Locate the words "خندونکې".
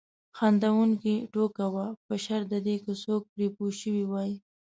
0.37-1.15